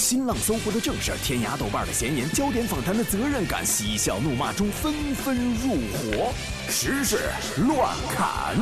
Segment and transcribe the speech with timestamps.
[0.00, 6.32] 新浪、搜狐的正事，天涯、豆瓣的闲言，焦点访谈的责任感，嬉笑怒骂中纷纷入伙，
[6.70, 7.18] 时事
[7.68, 8.56] 乱砍。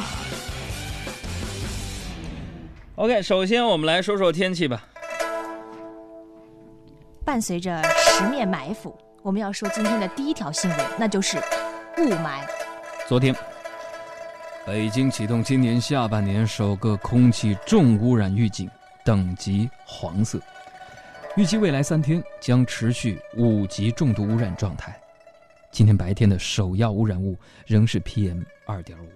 [2.96, 4.84] OK，首先我们来说说天气吧。
[7.24, 11.38] 伴随着十面埋伏，我们要说今天的第一条新闻，那就是
[11.98, 12.40] 雾霾。
[13.06, 13.32] 昨天，
[14.66, 18.68] 北京启动今年下半年首个空气重污染预警，
[19.04, 20.40] 等级黄色，
[21.38, 25.00] 预计未来三天将持续五级重度污染状态。
[25.70, 29.08] 今天白天的首要污染物仍是 PM 二点五，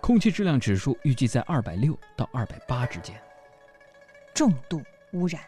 [0.00, 3.20] 空气质量指数预计在二百六到二百八之间。
[4.32, 4.80] 重度
[5.12, 5.42] 污染，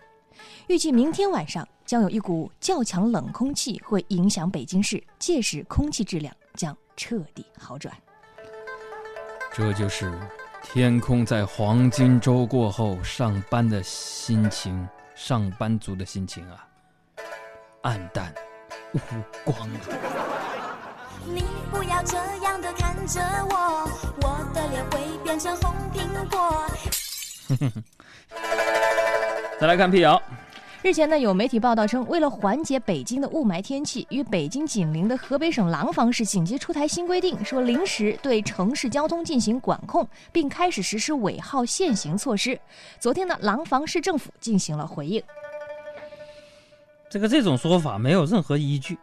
[0.66, 7.96] 预计明天晚上将有一股较强冷空气会影响北京市，届时空气质量将彻底好转。
[9.52, 10.12] 这就是
[10.64, 14.88] 天空在黄金周过后上班的心情，
[15.24, 16.66] 上班族的心情啊，
[17.82, 18.34] 暗淡
[18.92, 18.98] 无
[19.44, 19.78] 光啊！
[21.24, 23.88] 你不要这样的看着我，
[24.20, 26.66] 我的脸会变成红苹果。
[29.60, 30.20] 再来看辟谣，
[30.82, 42.58] 日前呢，有媒体报道称，为了缓解北京的雾霾天气，与北京紧邻的河北省廊坊市紧急出台新规定，说临时对城市交通进行管控，并开始实施尾号限行措施。
[42.98, 45.22] 昨天呢，廊坊市政府进行了回应。
[47.08, 48.98] 这个这种说法没有任何依据。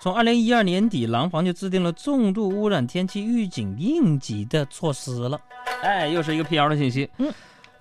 [0.00, 5.40] 从二零一二年底，廊坊就制定了重度污染天气预警应急的措施了。
[5.82, 7.10] 哎，又是一个辟谣的信息。
[7.18, 7.32] 嗯。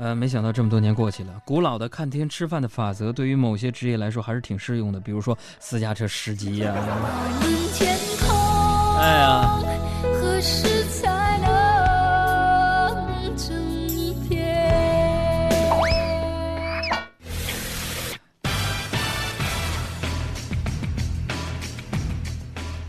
[0.02, 6.74] 呃，没想到这么多年过去了，古老的看天吃饭的法则对于某些职业来说还是挺适用的，比如说私家车司机呀。
[8.98, 9.60] 哎呀。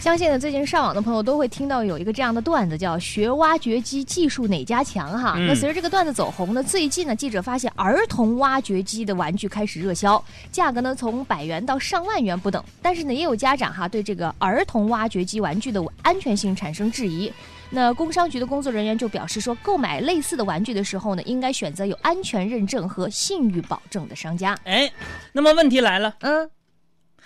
[0.03, 5.37] 相信呢，最近上网的朋友都会听到有一个这样的段子，叫“学挖掘机技术哪家强”哈。
[5.39, 10.21] 那随着这个段子走红呢，最近呢，记者发现儿童挖掘机的玩具开始热销，
[10.51, 12.61] 价格呢从百元到上万元不等。
[12.83, 17.33] 但是呢，也有家长哈对这个儿童挖掘机玩具的安全性产生质疑。
[17.71, 24.59] 那工商局的工作人员就表示说，购买类似的玩具的时候呢，应该选择有安全认证和信誉保证的商家。
[24.65, 24.93] 哎，
[25.31, 26.51] 那么问题来了，嗯。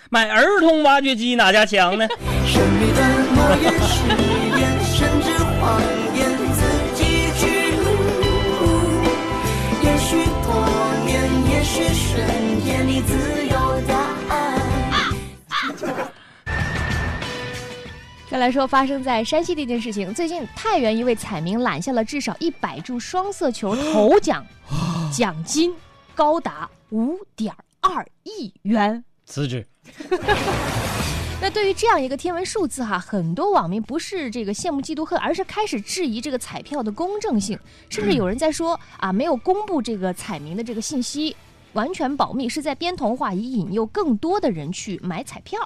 [0.09, 2.07] 买儿童挖掘机哪家强呢？
[18.29, 24.45] 再来说发生在山西的一件事情，最近太原一位彩民揽下了至少一百注双色球头奖，
[25.11, 25.73] 奖金
[26.13, 29.03] 高达五点二亿元。
[29.27, 29.63] 辞职。
[31.39, 37.57] 那对于这样一个天文数字哈，很多网民不是这个羡慕嫉妒恨，而是开始质疑这个彩票的公正性，
[37.89, 41.35] 甚至有人在说啊，没有公布这个彩民的这个信息，
[41.73, 45.59] 完全保密，是在编童话，以引诱更多的人去买彩票。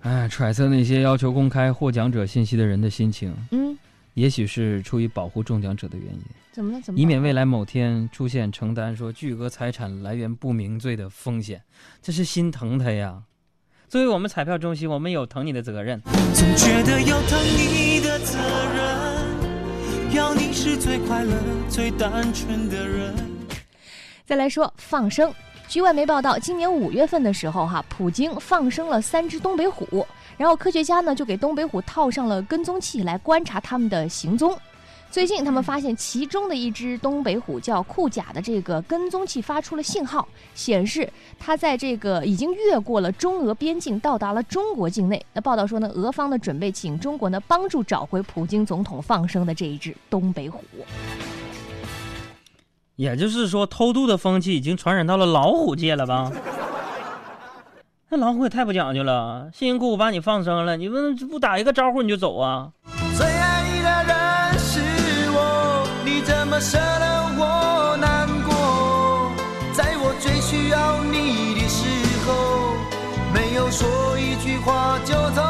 [0.00, 3.78] 哎，揣测那些要求公开获奖者信息的人的心情，嗯，
[4.14, 6.20] 也许是出于保护中奖者的原因。
[6.58, 6.80] 怎么了？
[6.80, 6.98] 怎么？
[6.98, 11.62] 以免未来某天出现承担说巨额财产来源不明罪的风险，
[12.02, 13.22] 这是心疼他呀。
[13.88, 16.02] 作为我们彩票中心，我们有疼你的责任。
[16.34, 18.36] 总觉得要疼你的责
[18.74, 21.32] 任，要你是最快乐、
[21.70, 23.14] 最单纯的人。
[24.26, 25.32] 再来说放生，
[25.68, 30.04] 据外媒报道，今年五月份的时候，哈，普京放生了三只东北虎，
[30.36, 34.58] 然后科学家呢就给东北虎套上了跟踪器来观察它们的行踪。
[35.10, 45.24] 最近，他们发现其中的一只东北虎叫库甲的这个跟踪器发出了信号，显示它在这个已经越过了中俄边境，到达了中国境内。
[45.32, 50.62] 那报道说呢，俄方呢准备请中国呢帮助找回普京总统放生的这一只东北虎。
[52.96, 56.30] 也就是说，偷渡的风气已经传染到了老虎界了吧？
[58.10, 60.96] 那老虎也太不讲究了，辛辛苦苦把你放生了，你不
[61.26, 62.70] 不打一个招呼你就走啊？
[66.60, 69.30] 舍得我难过，
[69.72, 71.86] 在我最需要你的时
[72.26, 72.74] 候，
[73.32, 75.42] 没有说一句话就走。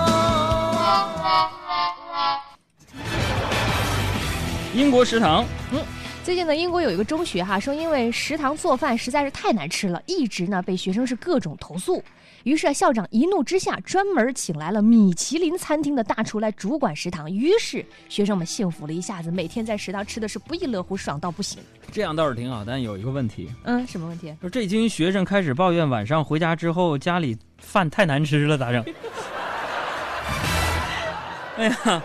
[4.74, 5.80] 英国食堂，嗯。
[6.28, 12.04] 最近呢，英国有一个中学哈，说因为食堂做饭实在是太难吃了，一直呢被学生是各种投诉。
[12.42, 17.30] 于是啊校长一怒之下，专门请来了米其林餐厅的大厨来主管食堂。
[17.30, 21.62] 于是学生们幸福了一下子，每天在食堂吃的是不亦乐乎，爽到不行。
[21.90, 23.48] 这样倒是挺好，但有一个问题。
[23.64, 24.36] 嗯，什么问题？
[24.42, 28.84] 就这群学生开始抱怨晚上回家之后家里饭太难吃了，咋整？
[31.56, 32.02] 哎呀，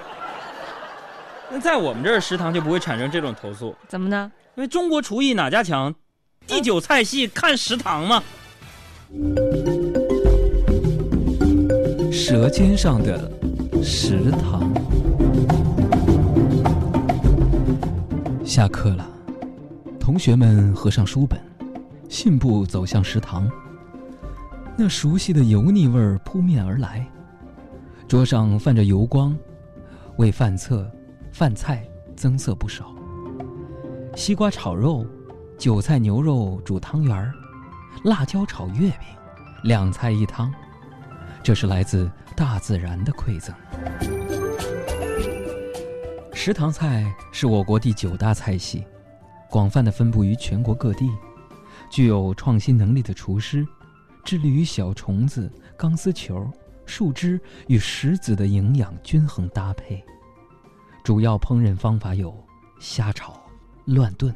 [1.55, 3.75] 那在我们这儿食堂就不会产生这种投诉。
[3.87, 4.31] 怎么呢？
[4.55, 5.93] 因为中国厨艺哪家强？
[6.47, 8.23] 第九菜系看食堂嘛。
[12.11, 13.31] 舌尖上的
[13.83, 14.67] 食堂。
[18.43, 19.07] 下课了，
[19.99, 21.39] 同学们合上书本，
[22.09, 23.47] 信步走向食堂。
[24.75, 27.05] 那熟悉的油腻味儿扑面而来，
[28.07, 29.37] 桌上泛着油光，
[30.17, 30.89] 为饭册、
[31.33, 31.83] 饭菜
[32.15, 32.93] 增色不少。
[34.15, 35.03] 西瓜炒肉，
[35.57, 37.33] 韭菜牛肉煮汤圆儿，
[38.03, 38.99] 辣椒炒月饼，
[39.63, 40.53] 两菜一汤。
[41.41, 43.51] 这是来自大自然的馈赠。
[46.35, 48.85] 食堂菜是我国第九大菜系，
[49.49, 51.09] 广泛的分布于全国各地，
[51.89, 53.67] 具有创新能力的厨师，
[54.23, 56.47] 致力于小虫子、钢丝球、
[56.85, 60.05] 树枝与石子的营养均衡搭配。
[61.03, 62.33] 主要烹饪方法有
[62.79, 63.33] 虾炒、
[63.87, 64.33] 乱炖，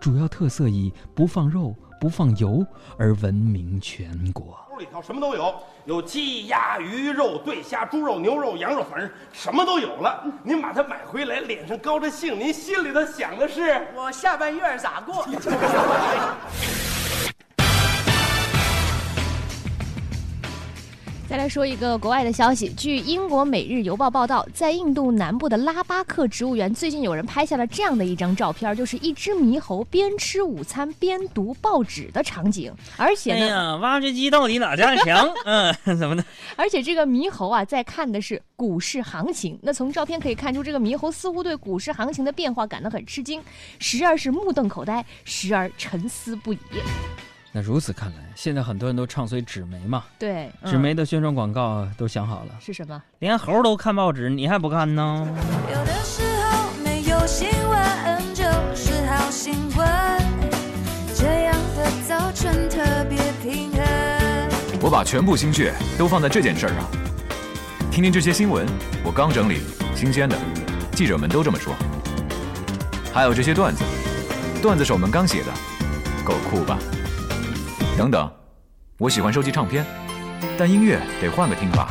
[0.00, 2.64] 主要特色以不放肉、不放油
[2.96, 4.58] 而闻名全国。
[4.78, 5.54] 里头什么都有，
[5.84, 10.24] 有鸡、鸭、鱼肉、对虾、猪肉、牛肉、羊肉，反正什么都有了。
[10.42, 15.26] 您把它买回来，脸上高着兴，您心里头想的是我下半月咋过？
[21.32, 32.70] 再来说一个国外的消息，据英国《每日邮报》报道，在印度南部的拉巴克植物园，最近有人拍下了这样的一张照片，就是一只猕猴边吃午餐边读报纸的场景。
[32.98, 35.26] 而且呢，哎呀，挖掘机到底哪家强？
[35.46, 36.22] 嗯，怎么的？
[36.54, 39.58] 而且这个猕猴啊，在看的是股市行情。
[39.62, 43.42] 那从照片可以看出，这个猕猴似乎对股市行情的变化感到很吃惊，
[43.78, 46.58] 时而是目瞪口呆，时而沉思不已。
[47.54, 50.04] 那如此看来，现在很多人都唱衰纸媒嘛。
[50.18, 53.02] 对，纸媒的宣传广告都想好了，是什么？
[53.18, 55.28] 连猴都看报纸，你还不看呢？
[55.70, 58.44] 有的时候没有新闻就
[58.74, 59.86] 是好新闻，
[61.14, 63.82] 这样的早晨特别平衡。
[64.80, 66.78] 我把全部心血都放在这件事儿上。
[67.90, 68.66] 听听这些新闻，
[69.04, 69.60] 我刚整理，
[69.94, 70.34] 新鲜的，
[70.92, 71.74] 记者们都这么说。
[73.12, 73.84] 还有这些段子，
[74.62, 75.52] 段子手们刚写的，
[76.24, 76.78] 够酷吧？
[77.96, 78.28] 等等，
[78.98, 79.84] 我喜欢收集唱片，
[80.58, 81.90] 但音乐得换个听法，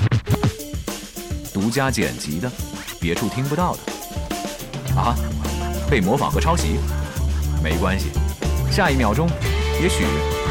[1.53, 2.51] 独家剪辑的，
[2.99, 3.79] 别处听不到的。
[4.99, 5.15] 啊，
[5.89, 6.79] 被模仿和抄袭，
[7.63, 8.09] 没关系，
[8.71, 9.29] 下一秒钟，
[9.79, 10.03] 也许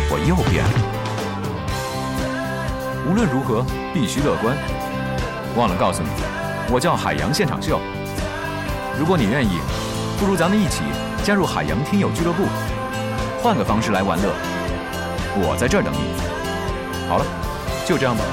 [0.08, 0.70] 我又变了。
[3.10, 4.56] 无论如何，必须乐观。
[5.56, 6.08] 忘了告诉你，
[6.72, 7.80] 我叫海洋现场秀。
[8.98, 9.58] 如果你愿意，
[10.18, 10.84] 不如咱们一起
[11.24, 12.46] 加入海洋听友俱乐部，
[13.42, 14.32] 换个方式来玩乐。
[15.36, 15.98] 我在这儿等你。
[17.08, 17.24] 好了，
[17.86, 18.24] 就这样吧。